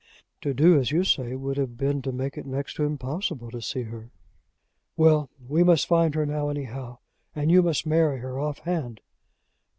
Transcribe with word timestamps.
To 0.41 0.51
do 0.55 0.79
as 0.79 0.89
you 0.89 1.03
say 1.03 1.35
would 1.35 1.57
have 1.57 1.77
been 1.77 2.01
to 2.01 2.11
make 2.11 2.35
it 2.35 2.47
next 2.47 2.73
to 2.77 2.83
impossible 2.83 3.51
to 3.51 3.61
see 3.61 3.83
her." 3.83 4.09
"Well, 4.97 5.29
we 5.47 5.63
must 5.63 5.85
find 5.87 6.15
her 6.15 6.25
now 6.25 6.49
anyhow; 6.49 6.97
and 7.35 7.51
you 7.51 7.61
must 7.61 7.85
marry 7.85 8.17
her 8.17 8.39
off 8.39 8.57
hand." 8.57 9.01